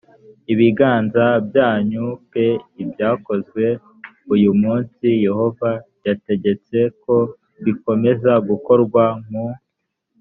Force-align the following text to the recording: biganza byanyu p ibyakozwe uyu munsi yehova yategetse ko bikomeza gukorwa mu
biganza 0.59 1.25
byanyu 1.47 2.05
p 2.29 2.33
ibyakozwe 2.83 3.65
uyu 4.33 4.51
munsi 4.61 5.07
yehova 5.25 5.69
yategetse 6.05 6.77
ko 7.03 7.15
bikomeza 7.65 8.31
gukorwa 8.47 9.03
mu 9.29 9.45